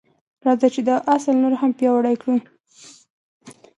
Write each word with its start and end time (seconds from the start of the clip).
راځئ 0.45 0.69
چې 0.75 0.81
دا 0.89 0.95
اصل 1.15 1.35
نور 1.41 1.53
هم 1.61 1.71
پیاوړی 1.77 2.15
کړو. 2.21 2.35